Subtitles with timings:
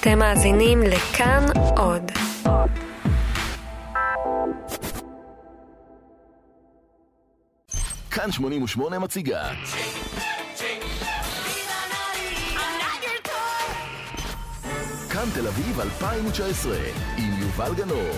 [0.00, 2.02] אתם מאזינים לכאן עוד.
[8.10, 9.50] כאן 88 מציגה.
[15.10, 16.76] כאן תל אביב 2019
[17.16, 18.14] עם יובל גנור.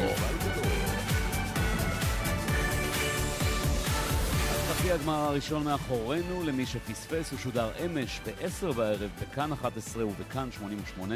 [4.92, 11.14] הגמר הראשון מאחורינו, למי שפספס, הוא שודר אמש ב-10 בערב בכאן 11 ובכאן 88.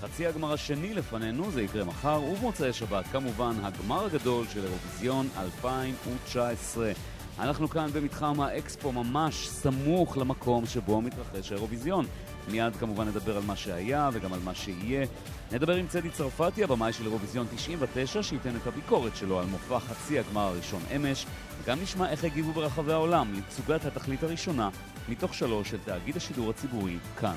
[0.00, 6.92] חצי הגמר השני לפנינו, זה יקרה מחר, ובמוצאי שבת כמובן הגמר הגדול של אירוויזיון 2019.
[7.38, 12.06] אנחנו כאן במתחם האקספו ממש סמוך למקום שבו מתרחש האירוויזיון.
[12.48, 15.06] מיד כמובן נדבר על מה שהיה וגם על מה שיהיה.
[15.52, 20.18] נדבר עם צדי צרפתי, הבמאי של אירוויזיון 99, שייתן את הביקורת שלו על מופע חצי
[20.18, 21.26] הגמר הראשון אמש,
[21.62, 24.68] וגם נשמע איך הגיבו ברחבי העולם לתצוגת התכלית הראשונה
[25.08, 27.36] מתוך שלוש של תאגיד השידור הציבורי כאן.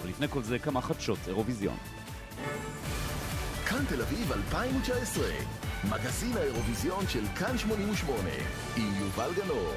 [0.00, 1.76] אבל לפני כל זה כמה חדשות אירוויזיון.
[3.66, 5.24] כאן תל אביב 2019,
[5.84, 8.30] מגזין האירוויזיון של כאן 88,
[8.76, 9.74] עם יובל גנור.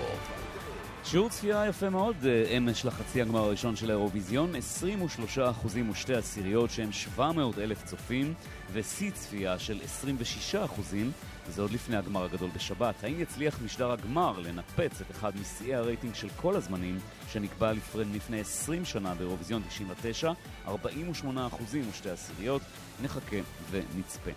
[1.05, 6.69] שיעור צפייה יפה מאוד אה, אמש לחצי הגמר הראשון של האירוויזיון, 23 אחוזים ושתי עשיריות
[6.69, 8.33] שהם 700 אלף צופים,
[8.73, 11.11] ושיא צפייה של 26 אחוזים,
[11.47, 13.03] וזה עוד לפני הגמר הגדול בשבת.
[13.03, 16.99] האם יצליח משדר הגמר לנפץ את אחד משיאי הרייטינג של כל הזמנים,
[17.31, 20.31] שנקבע לפני, לפני 20 שנה באירוויזיון 99,
[20.67, 22.61] 48 אחוזים ושתי עשיריות,
[23.03, 23.37] נחכה
[23.71, 24.31] ונצפה.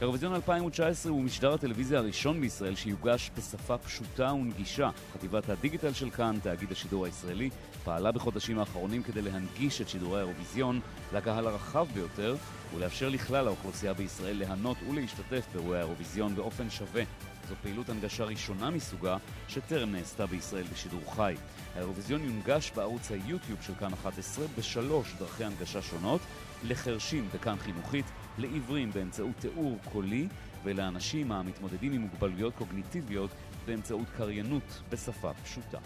[0.00, 4.90] אירוויזיון 2019 הוא משדר הטלוויזיה הראשון בישראל שיוגש בשפה פשוטה ונגישה.
[5.14, 7.50] חטיבת הדיגיטל של כאן, תאגיד השידור הישראלי,
[7.84, 10.80] פעלה בחודשים האחרונים כדי להנגיש את שידורי האירוויזיון
[11.14, 12.36] לקהל הרחב ביותר
[12.74, 17.02] ולאפשר לכלל האוכלוסייה בישראל ליהנות ולהשתתף באירועי האירוויזיון באופן שווה.
[17.48, 19.16] זו פעילות הנגשה ראשונה מסוגה
[19.48, 21.34] שטרם נעשתה בישראל בשידור חי.
[21.74, 26.20] האירוויזיון יונגש בערוץ היוטיוב של כאן 11 בשלוש דרכי הנגשה שונות,
[26.64, 28.06] לחרשים בכאן חינוכית,
[28.38, 30.28] לעיוורים באמצעות תיאור קולי
[30.64, 33.30] ולאנשים המתמודדים עם מוגבלויות קוגניטיביות
[33.66, 35.78] באמצעות קריינות בשפה פשוטה.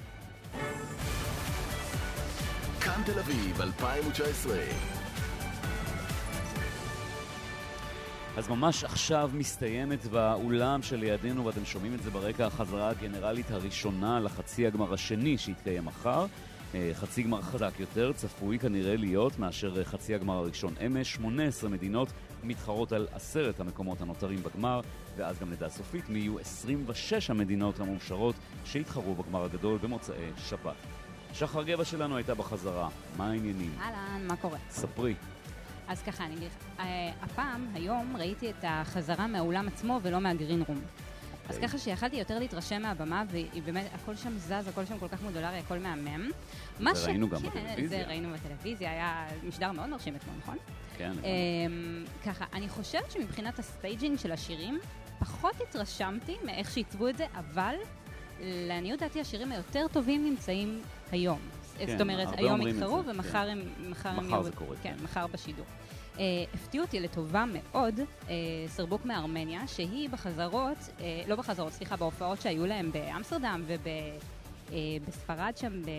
[2.81, 4.59] כאן תל אביב 2019,
[8.37, 14.67] אז ממש עכשיו מסתיימת באולם שלידינו, ואתם שומעים את זה ברקע, החזרה הגנרלית הראשונה לחצי
[14.67, 16.27] הגמר השני שיתקיים מחר.
[16.75, 21.13] אה, חצי גמר חזק יותר, צפוי כנראה להיות מאשר חצי הגמר הראשון אמש.
[21.15, 22.09] 18 מדינות
[22.45, 24.81] מתחרות על עשרת המקומות הנותרים בגמר,
[25.17, 28.35] ואז גם נדע סופית מי יהיו 26 המדינות המאושרות
[28.65, 30.77] שיתחרו בגמר הגדול במוצאי שבת.
[31.33, 33.71] שחר גבע שלנו הייתה בחזרה, מה העניינים?
[33.81, 34.59] אהלן, מה קורה?
[34.71, 35.15] ספרי.
[35.89, 40.33] אז ככה, אני אגיד לך, אה, הפעם, היום, ראיתי את החזרה מהאולם עצמו ולא מה
[40.33, 40.81] green room.
[41.51, 41.69] אז אוקיי.
[41.69, 45.59] ככה שיכלתי יותר להתרשם מהבמה, והיא באמת, הכל שם זז, הכל שם כל כך מודולרי,
[45.59, 46.31] הכל מהמם.
[46.81, 47.99] מה זה ראינו גם שכן, בטלוויזיה.
[47.99, 50.57] זה ראינו בטלוויזיה, היה משדר מאוד מרשים אתמול, נכון?
[50.97, 54.79] כן, אמ, ככה, אני חושבת שמבחינת ה staging של השירים,
[55.19, 57.75] פחות התרשמתי מאיך שעיצבו את זה, אבל
[58.41, 61.41] לעניות דעתי השירים היותר טובים נמצאים היום.
[61.79, 63.49] כן, זאת אומרת, היום יתחרו ומחר כן.
[63.49, 64.45] הם מחר הם מחר יהיו...
[64.45, 65.05] זה קורה, כן, כן.
[65.05, 65.67] מחר בשידור.
[66.21, 68.35] אה, הפתיעו אותי לטובה מאוד אה,
[68.67, 73.65] סרבוק מארמניה, שהיא בחזרות, אה, לא בחזרות, סליחה, בהופעות שהיו להם באמסטרדם
[74.71, 75.91] ובספרד שם, ב...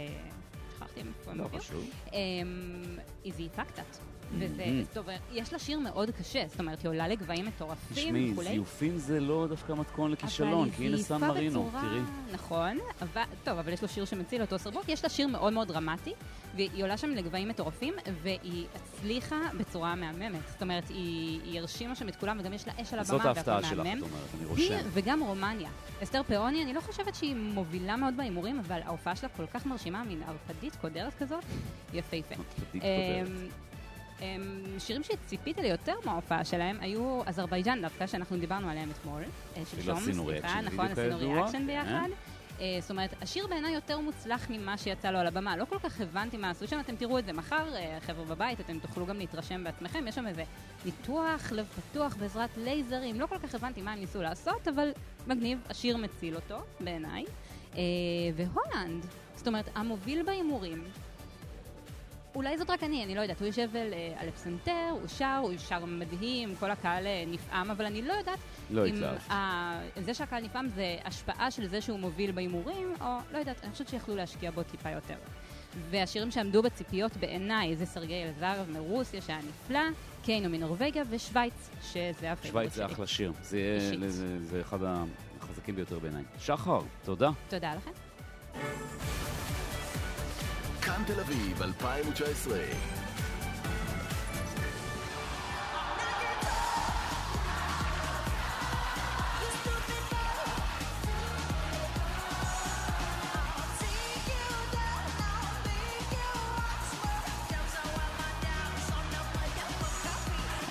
[0.81, 1.61] שכחתי איפה הם לא הופיעו.
[1.61, 1.89] חשוב.
[2.13, 4.10] אמ, היא זייפה קצת.
[4.39, 4.63] וזה.
[4.93, 8.49] טוב, יש לה שיר מאוד קשה, זאת אומרת, היא עולה לגבהים מטורפים תשמעי, וכולי.
[8.49, 11.69] זיופים זה לא דווקא מתכון לכישלון, כי הנה סן מרינו.
[11.81, 11.99] תראי.
[12.33, 15.67] נכון, אבל, טוב, אבל יש לו שיר שמציל אותו סרבוק, יש לה שיר מאוד מאוד
[15.67, 16.13] דרמטי,
[16.55, 20.41] והיא עולה שם לגבהים מטורפים, והיא הצליחה בצורה מהממת.
[20.51, 23.63] זאת אומרת, היא, הרשימה שם את כולם, וגם יש לה אש על הבמה, זאת ההפתעה
[23.63, 23.71] שלך.
[23.71, 24.01] את אומרת,
[24.33, 24.89] אני היא רושם.
[24.93, 25.69] וגם רומניה.
[26.03, 30.03] אסתר פאוני, אני לא חושבת שהיא מובילה מאוד בהימורים, אבל ההופעה שלה כל כך מרשימה,
[30.03, 31.43] מין ערפדית קודרת כזאת,
[31.93, 32.35] יפהפה.
[32.35, 33.51] ערפדית אמ, קודרת.
[34.21, 39.23] אמ, שירים שציפיתי ליותר מההופעה שלהם היו אזרבייג'אן דווקא, שאנחנו דיברנו עליהם אתמול.
[39.57, 41.67] אה, שלשום, סליחה, נכון, עשינו ריאקשן כן.
[41.67, 42.09] ביחד.
[42.61, 45.57] אה, זאת אומרת, השיר בעיניי יותר מוצלח ממה שיצא לו על הבמה.
[45.57, 48.59] לא כל כך הבנתי מה עשו שם, אתם תראו את זה מחר, אה, חבר'ה בבית,
[48.59, 50.07] אתם תוכלו גם להתרשם בעצמכם.
[50.07, 50.43] יש שם איזה
[50.85, 54.91] ניתוח לב פתוח בעזרת לייזרים, לא כל כך הבנתי מה הם ניסו לעשות, אבל
[55.27, 57.25] מגניב, השיר מציל אותו, בעיניי.
[57.75, 57.81] אה,
[58.35, 60.83] והולנד, זאת אומרת, המוביל בהימורים,
[62.35, 65.39] אולי זאת רק אני, אני לא יודעת, הוא יושב על, אה, על הפסנתר, הוא שר,
[65.43, 68.39] הוא שר מדהים, כל הקהל אה, נפעם, אבל אני לא יודעת
[68.69, 69.03] לא אם.
[69.29, 73.71] ה- זה שהקהל נפעם זה השפעה של זה שהוא מוביל בהימורים, או לא יודעת, אני
[73.71, 75.15] חושבת שיכלו להשקיע בו טיפה יותר.
[75.89, 79.79] והשירים שעמדו בציפיות בעיניי זה סרגיי לזרב מרוסיה שהיה נפלא,
[80.23, 82.93] קיינו מנורבגיה ושוויץ, שזה ה favorite שווייץ זה שלי.
[82.93, 83.33] אחלה שיר.
[83.41, 84.09] זה-.
[84.09, 84.79] זה זה אחד
[85.41, 86.23] החזקים ביותר בעיניי.
[86.39, 87.29] שחר, תודה.
[87.49, 87.91] תודה לכם.
[91.13, 92.59] תל אביב 2019.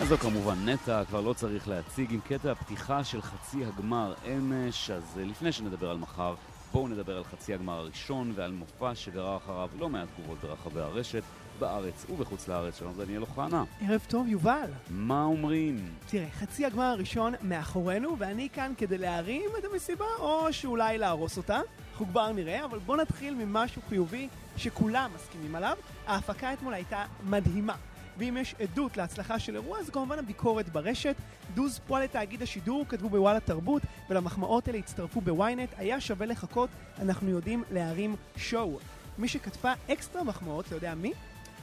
[0.01, 4.91] אז זו כמובן נטע, כבר לא צריך להציג עם קטע הפתיחה של חצי הגמר אמש,
[4.91, 6.35] אז אה, לפני שנדבר על מחר,
[6.73, 11.23] בואו נדבר על חצי הגמר הראשון ועל מופע שגרר אחריו לא מעט תגובות ברחבי הרשת,
[11.59, 12.79] בארץ ובחוץ לארץ.
[12.79, 13.65] שלום דניאל אוחנה.
[13.81, 14.71] ערב טוב, יובל.
[14.91, 15.95] מה אומרים?
[16.07, 21.61] תראה, חצי הגמר הראשון מאחורינו, ואני כאן כדי להרים את המסיבה, או שאולי להרוס אותה.
[21.91, 25.77] אנחנו כבר נראה, אבל בואו נתחיל ממשהו חיובי שכולם מסכימים עליו.
[26.07, 27.75] ההפקה אתמול הייתה מדהימה.
[28.21, 31.17] ואם יש עדות להצלחה של אירוע, זה כמובן הביקורת ברשת.
[31.55, 35.69] דוז פועל לתאגיד השידור, כתבו בוואלה תרבות, ולמחמאות האלה הצטרפו בוויינט.
[35.77, 38.79] היה שווה לחכות, אנחנו יודעים להרים שואו.
[39.19, 41.13] מי שכתבה אקסטרה מחמאות, אתה יודע מי?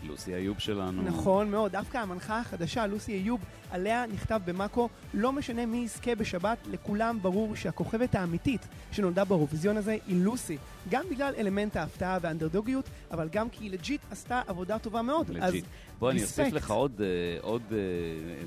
[0.04, 1.02] לוסי איוב שלנו.
[1.02, 3.40] נכון מאוד, דווקא המנחה החדשה, לוסי איוב,
[3.72, 9.98] עליה נכתב במאקו, לא משנה מי יזכה בשבת, לכולם ברור שהכוכבת האמיתית שנולדה באירוויזיון הזה
[10.08, 10.58] היא לוסי.
[10.90, 15.30] גם בגלל אלמנט ההפתעה והאנדרדוגיות, אבל גם כי היא legit עשתה עבודה טובה מאוד.
[15.30, 15.66] legit.
[16.00, 16.54] בוא, אני אוסיף.
[16.54, 17.08] לך עוד, אה,
[17.42, 17.78] עוד אה,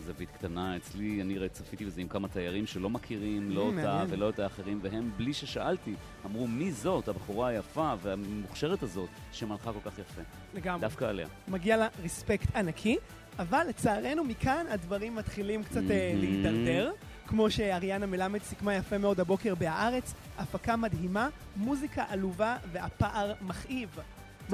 [0.06, 0.76] זווית קטנה.
[0.76, 4.04] אצלי, אני צפיתי בזה עם כמה תיירים שלא מכירים, לא אותה.
[4.08, 5.94] ולא את האחרים, והם, בלי ששאלתי,
[6.26, 10.22] אמרו, מי זאת, הבחורה היפה והמוכשרת הזאת, שמלכה כל כך יפה.
[10.54, 10.80] לגמרי.
[10.80, 11.26] דווקא עליה.
[11.50, 12.96] מגיע לה respect ענקי,
[13.38, 16.18] אבל לצערנו מכאן הדברים מתחילים קצת אה, Mhm.
[16.20, 16.92] להידרדר.
[17.26, 23.88] כמו שאריאנה מלמד סיכמה יפה מאוד הבוקר בהארץ, הפקה מדהימה, מוזיקה עלובה והפער מכאיב.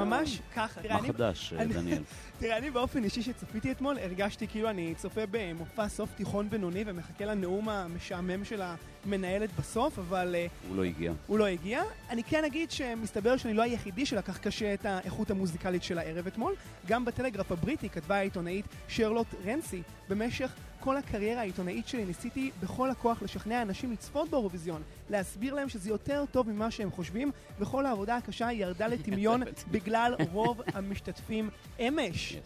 [0.04, 0.80] ממש ככה.
[0.88, 2.02] מה חדש, אה, דניאל?
[2.40, 7.24] תראה, אני באופן אישי שצפיתי אתמול, הרגשתי כאילו אני צופה במופע סוף תיכון בינוני ומחכה
[7.24, 8.62] לנאום המשעמם של
[9.04, 11.12] המנהלת בסוף, אבל אה, הוא לא הגיע.
[11.26, 11.82] הוא לא הגיע.
[12.10, 16.54] אני כן אגיד שמסתבר שאני לא היחידי שלקח קשה את האיכות המוזיקלית של הערב אתמול.
[16.86, 20.52] גם בטלגרף הבריטי כתבה העיתונאית שרלוט רנסי, במשך
[20.86, 26.24] כל הקריירה העיתונאית שלי ניסיתי בכל הכוח לשכנע אנשים לצפות באירוויזיון, להסביר להם שזה יותר
[26.30, 29.42] טוב ממה שהם חושבים, וכל העבודה הקשה ירדה לטמיון
[29.72, 31.50] בגלל רוב המשתתפים
[31.80, 32.36] אמש.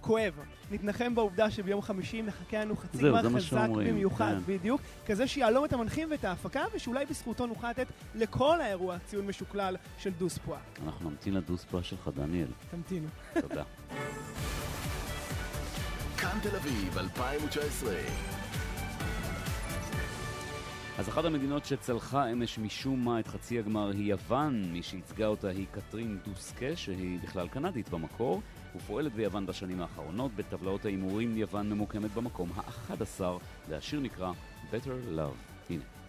[0.00, 0.34] כואב.
[0.70, 4.52] נתנחם בעובדה שביום חמישי מחכה לנו חצי גמר חזק במיוחד, כן.
[4.52, 9.76] בדיוק, כזה שיהלום את המנחים ואת ההפקה, ושאולי בזכותו נוכל לתת לכל האירוע ציון משוקלל
[9.98, 10.58] של דוספואה.
[10.84, 12.48] אנחנו נמתין לדוספרה שלך, דניאל.
[12.70, 13.08] תמתינו.
[13.40, 13.62] תודה.
[16.42, 17.94] תל אביב 2019.
[20.98, 24.72] אז אחת המדינות שצלחה אמש משום מה את חצי הגמר היא יוון.
[24.72, 28.42] מי שייצגה אותה היא קטרין דוסקה, שהיא בכלל קנדית במקור,
[28.76, 30.30] ופועלת ביוון בשנים האחרונות.
[30.36, 33.22] בטבלאות ההימורים יוון ממוקמת במקום ה-11,
[33.68, 34.32] והשיר נקרא
[34.70, 35.70] Better Love.
[35.70, 35.99] הנה.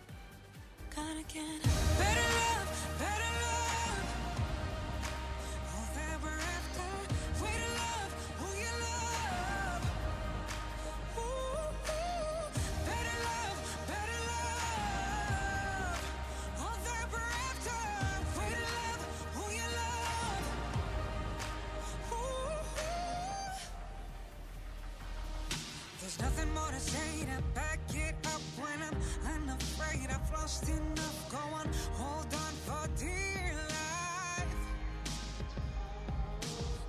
[26.17, 28.97] There's nothing more to say to back it up when I'm
[29.33, 31.31] unafraid I've lost enough.
[31.31, 34.55] Go on, hold on for dear life.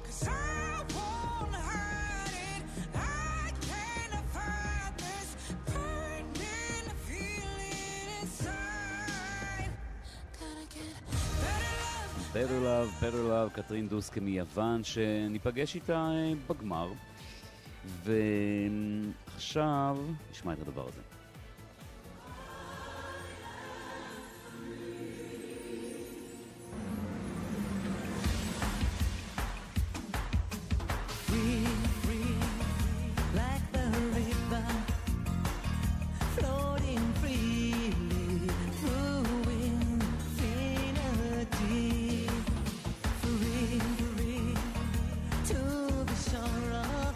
[0.03, 2.63] Cause I won't it.
[2.97, 9.71] I can't fight this burning feeling inside.
[10.41, 10.67] Gotta
[12.35, 12.61] better love.
[12.61, 16.89] Better Love, Better Love, קטרין דוסקה מיוון, שניפגש איתה אה, בגמר.
[17.85, 19.99] ועכשיו,
[20.31, 21.12] נשמע את הדבר הזה.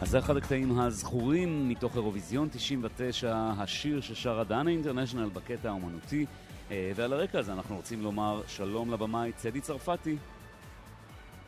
[0.07, 6.27] אז זה אחד הקטעים הזכורים מתוך אירוויזיון 99, השיר ששרה דנה אינטרנשיונל בקטע האומנותי.
[6.71, 10.17] אה, ועל הרקע הזה אנחנו רוצים לומר שלום לבמאי צדי צרפתי,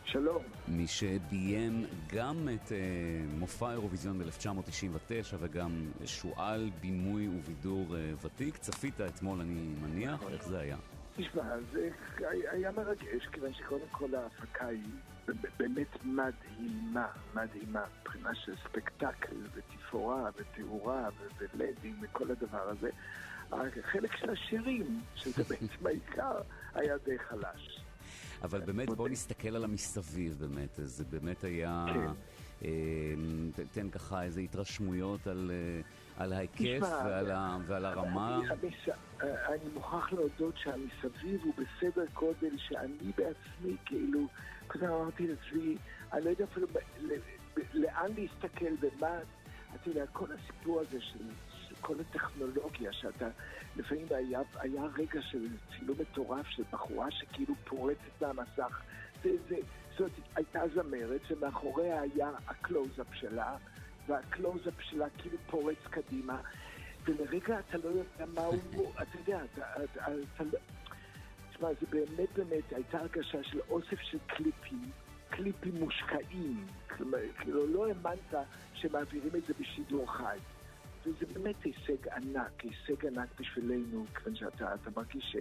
[0.05, 0.43] שלום.
[0.69, 2.79] מי שביים גם את אה,
[3.38, 5.71] מופע אירוויזיון ב-1999 וגם
[6.05, 8.57] שועל בימוי ובידור אה, ותיק.
[8.57, 10.77] צפית אתמול, אני מניח, איך זה היה?
[11.17, 11.91] תשמע, זה
[12.50, 14.83] היה מרגש, כיוון שקודם כל ההפקה היא
[15.59, 21.09] באמת מדהימה, מדהימה, מבחינה של ספקטקל ותפאורה ותאורה
[21.39, 22.91] ולדים וכל הדבר הזה.
[23.53, 26.41] החלק של השירים, שזה בעצם העיקר,
[26.75, 27.81] היה די חלש.
[28.43, 31.85] אבל באמת, בוא נסתכל על המסביב באמת, זה באמת היה...
[31.95, 32.11] כן.
[32.65, 33.15] אה,
[33.73, 35.81] תן ככה איזה התרשמויות על, אה,
[36.19, 38.41] על ההיקף ועל, ה, ועל הרמה.
[38.51, 38.71] אני.
[39.23, 44.21] אני מוכרח להודות שהמסביב הוא בסדר גודל שאני בעצמי, כאילו,
[44.67, 45.77] כל הזמן אמרתי לעצמי,
[46.13, 46.67] אני לא יודע אפילו
[47.75, 49.19] לאן להסתכל ומה
[49.75, 51.25] אתה יודע, כל הסיפור הזה של,
[51.81, 53.29] כל הטכנולוגיה, שאתה,
[53.77, 58.81] לפעמים היה, היה רגע של צילום מטורף של בחורה שכאילו פורצת מהמסך.
[59.25, 59.57] זה, זה,
[59.99, 63.57] זאת הייתה זמרת שמאחוריה היה הקלוז-אפ שלה,
[64.09, 66.41] והקלוז-אפ שלה כאילו פורץ קדימה,
[67.05, 68.43] ולרגע אתה לא יודע מה
[68.75, 70.59] הוא, אתה יודע, אתה, אתה, אתה, לא-
[71.50, 74.91] תשמע, זה באמת באמת, הייתה הרגשה של אוסף של קליפים,
[75.31, 76.67] קליפים מושקעים.
[77.38, 78.35] כאילו, לא האמנת
[78.75, 80.38] שמעבירים את זה בשידור חי.
[81.07, 85.37] וזה באמת הישג ענק, הישג ענק בשבילנו, כיוון שאתה אתה מרגיש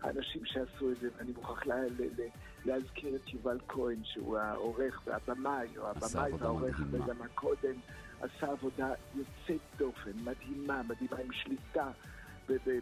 [0.00, 1.86] שהאנשים שעשו את זה, ואני מוכרח לה, לה,
[2.18, 2.24] לה,
[2.64, 6.80] להזכיר את יובל כהן, שהוא העורך והבמאי, או הבמאי והעורך.
[6.90, 7.74] וגם הקודם,
[8.20, 11.90] עשה עבודה יוצאת דופן, מדהימה, מדהימה, עם שליטה.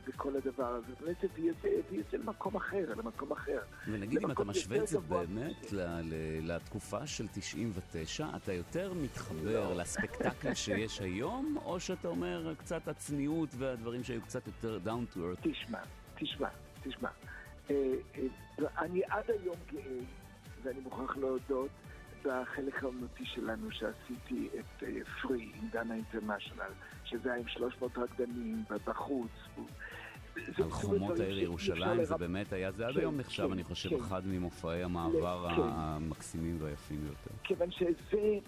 [0.08, 3.58] בכל הדבר הזה, באמת הביא את זה, למקום אחר, למקום אחר.
[3.86, 5.72] ונגיד אם אתה משווה את זה באמת
[6.42, 14.04] לתקופה של 99, אתה יותר מתחבר לספקטקל שיש היום, או שאתה אומר קצת הצניעות והדברים
[14.04, 15.48] שהיו קצת יותר down to earth?
[15.50, 15.78] תשמע,
[16.14, 16.48] תשמע,
[16.82, 17.08] תשמע.
[17.70, 17.76] אה,
[18.18, 19.82] אה, אני עד היום גאה,
[20.62, 21.70] ואני מוכרח להודות,
[22.28, 24.82] בחלק האומנותי שלנו שעשיתי את
[25.22, 26.72] פרי עם דנה אינטרנשיונל,
[27.04, 29.30] שזה היה עם 300 רקדנים בחוץ.
[30.56, 32.16] על חומות העיר ירושלים, זה.
[32.16, 33.96] באמת היה, זה עד כן, היום נחשב, כן, אני חושב, כן.
[34.00, 35.62] אחד ממופעי המעבר כן.
[35.62, 37.30] המקסימים והיפים ביותר.
[37.44, 38.38] כיוון שזה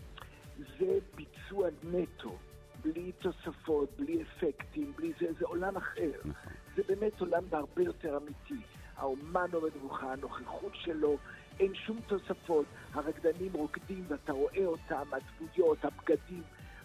[0.78, 2.36] זה ביצוע נטו,
[2.82, 6.10] בלי תוספות, בלי אפקטים, בלי זה, זה עולם אחר.
[6.24, 6.52] נכון.
[6.76, 8.62] זה באמת עולם בהרבה יותר אמיתי.
[8.96, 11.16] האומן עומד מולך, הנוכחות שלו,
[11.60, 12.66] אין שום תוספות.
[12.92, 16.42] הרקדנים רוקדים ואתה רואה אותם, הדמויות, הבגדים,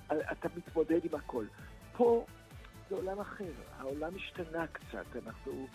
[0.07, 1.45] אתה מתמודד עם הכל.
[1.97, 2.25] פה
[2.89, 5.67] זה עולם אחר, העולם השתנה קצת, אנחנו...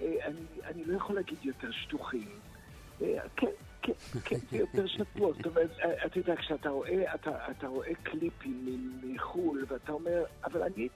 [0.00, 2.28] אה, אני, אני לא יכול להגיד יותר שטוחים.
[3.02, 3.46] אה, כן,
[3.82, 3.92] כן,
[4.24, 5.36] כן, זה יותר שטוח.
[5.36, 10.62] זאת אומרת, אה, אתה יודע, כשאתה רואה, אתה, אתה רואה קליפים מחו"ל, ואתה אומר, אבל
[10.62, 10.88] אני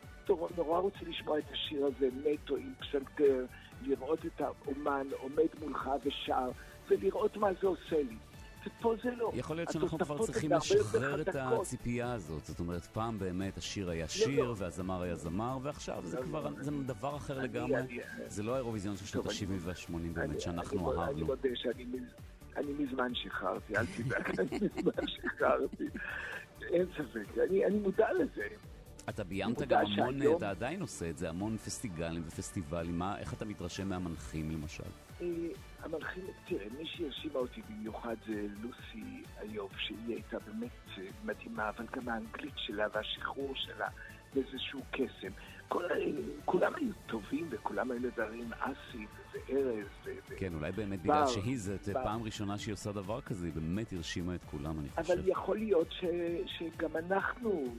[0.56, 3.44] נורא רוצה לשמוע את השיר הזה נטו עם פסנתר,
[3.82, 6.50] לראות את האומן עומד מולך ושר,
[6.90, 8.16] ולראות מה זה עושה לי.
[8.66, 9.30] ופה זה לא.
[9.34, 11.28] יכול להיות שאנחנו כבר צריכים לשחרר את.
[11.34, 12.44] הציפייה הזאת.
[12.44, 14.54] זאת אומרת, פעם באמת השיר היה שיר לא.
[14.58, 16.62] והזמר היה זמר, ועכשיו זה לא, כבר, לא.
[16.62, 17.76] זה דבר אחר אני- לגמרי.
[17.76, 21.00] אני- זה לא האירוויזיון של שנות טוב, ה-70 אני- וה-80 אני- באמת, אני שאנחנו אני
[21.00, 21.26] אהבנו.
[21.26, 22.14] מודה שאני מז-
[22.56, 25.84] אני מזמן שחררתי, אל תדאג, אני מזמן שחררתי.
[26.62, 28.46] אין ספק, אני אני מודע לזה.
[29.08, 32.98] אתה ביימת גם המון, שהיום- אתה עדיין עושה את זה, המון פסטיגלים ופסטיבלים.
[32.98, 34.82] מה, איך אתה מתרשם מהמנחים למשל?
[35.20, 35.26] אה,
[35.82, 39.04] המנחים, תראה, מי שהרשימה אותי במיוחד זה לוסי
[39.42, 43.88] איוב, שהיא הייתה באמת אה, מדהימה, אבל גם האנגלית שלה והשחרור שלה
[44.34, 45.32] באיזשהו קסם.
[45.68, 45.84] כל,
[46.44, 50.10] כולם היו טובים וכולם היו נהדרים, אסי וארז ו...
[50.28, 52.02] ו- כן, אולי באמת בר, בגלל שהיא, זאת בר.
[52.04, 55.12] פעם ראשונה שהיא עושה דבר כזה, היא באמת הרשימה את כולם, אני חושב.
[55.12, 56.04] אבל יכול להיות ש,
[56.58, 57.74] שגם אנחנו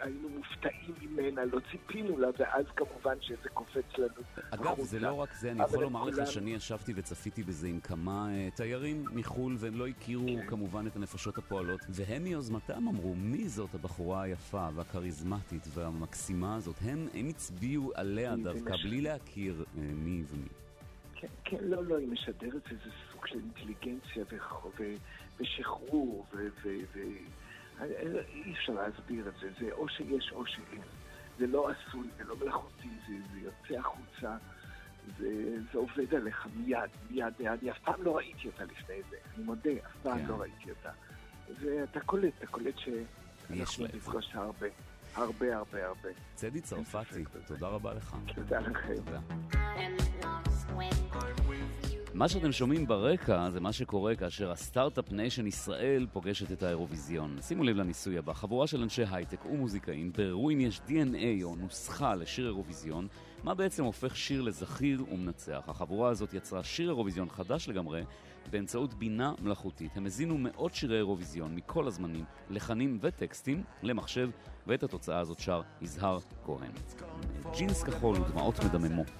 [0.00, 4.08] היינו מופתעים ממנה, לא ציפינו לה, ואז כמובן שזה קופץ לנו.
[4.50, 4.84] אגב, החוצה.
[4.84, 8.48] זה לא רק זה, אני יכול לומר לך שאני ישבתי וצפיתי בזה עם כמה אה,
[8.56, 10.46] תיירים מחו"ל, והם לא הכירו כן.
[10.46, 16.76] כמובן את הנפשות הפועלות, והם מיוזמתם אמרו, מי זאת הבחורה היפה והכריזמטית והמקסימה הזאת?
[16.82, 18.76] הם, הם הצביעו עליה דווקא.
[18.82, 20.48] בלי להכיר אה, מי ומי.
[21.14, 24.24] כן, כן, לא, לא, היא משדרת איזה סוג של אינטליגנציה
[24.78, 24.94] ו-
[25.40, 26.36] ושחרור, ו...
[26.36, 27.18] ו, ו אני-
[27.82, 30.82] אי אפשר להסביר את זה, זה או שיש או שאין.
[31.38, 34.36] זה לא עשוי, זה לא מלאכותי, זה, זה יוצא החוצה,
[35.18, 39.44] זה, זה עובד עליך מיד, מיד, אני אף פעם לא ראיתי אותה לפני זה, אני
[39.44, 40.26] מודה, אף פעם כן.
[40.26, 40.90] לא ראיתי אותה.
[41.60, 43.86] ואתה קולט, אתה קולט שאנחנו.
[43.94, 44.66] נפגוש הרבה,
[45.14, 46.08] הרבה, הרבה, הרבה.
[46.34, 47.24] צדי צרפתי.
[47.46, 48.16] תודה רבה לך.
[48.34, 48.94] תודה לכם.
[48.94, 49.20] תודה.
[52.16, 57.38] מה שאתם שומעים ברקע זה מה שקורה כאשר ה start-up nation ישראל פוגשת את האירוויזיון.
[57.42, 62.14] שימו לב לניסוי הבא, חבורה של אנשי הייטק ומוזיקאים ביררו אם יש DNA או נוסחה
[62.14, 63.08] לשיר אירוויזיון,
[63.44, 65.64] מה בעצם הופך שיר לזכיר ומנצח.
[65.68, 68.02] החבורה הזאת יצרה שיר אירוויזיון חדש לגמרי
[68.50, 69.96] באמצעות בינה מלאכותית.
[69.96, 74.30] הם הזינו מאות שירי אירוויזיון מכל הזמנים, לחנים וטקסטים למחשב,
[74.66, 76.72] ואת התוצאה הזאת שר יזהר כהן.
[77.56, 79.10] ג'ינס כחול ודמעות מדממות.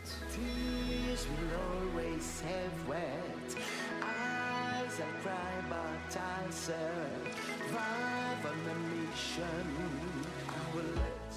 [2.16, 3.48] Always have wet
[4.02, 9.66] eyes that cry, but I'll survive on a mission.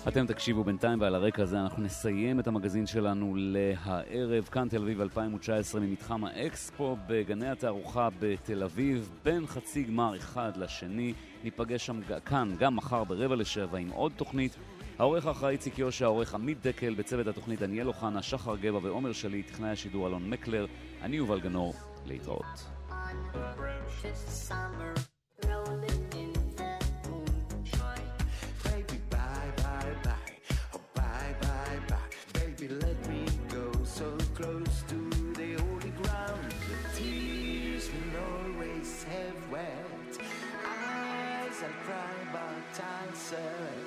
[0.07, 5.01] אתם תקשיבו בינתיים, ועל הרקע הזה אנחנו נסיים את המגזין שלנו להערב, כאן תל אביב
[5.01, 11.13] 2019 ממתחם האקספו בגני התערוכה בתל אביב, בין חצי גמר אחד לשני.
[11.43, 14.57] ניפגש שם כאן גם מחר ברבע לשבע עם עוד תוכנית.
[14.99, 19.47] העורך האחראי איציק יושע, העורך עמית דקל, בצוות התוכנית דניאל אוחנה, שחר גבע ועומר שליט,
[19.47, 20.65] תכנאי השידור אלון מקלר,
[21.01, 21.73] אני יובל גנור,
[22.05, 22.45] להתראות.
[32.85, 33.65] Let me go
[39.13, 40.13] have wet
[40.77, 41.59] eyes.
[41.67, 43.78] I cry, but I.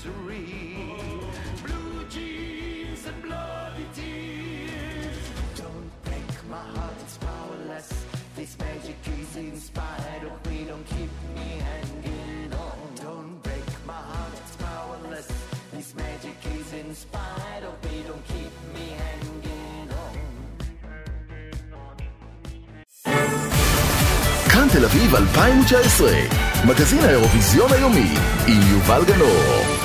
[0.00, 0.56] misery.
[1.64, 5.18] Blue jeans and bloody tears.
[5.60, 7.88] Don't break my heart, it's powerless.
[8.38, 12.78] This magic is inspired of me, don't keep me hanging on.
[13.04, 15.28] Don't break my heart, it's powerless.
[15.74, 20.14] This magic is inspired of me, don't keep me hanging on.
[24.52, 26.10] כאן תל אביב 2019,
[26.68, 28.14] מגזין האירוויזיון היומי,
[28.46, 29.79] עם יובל גנור.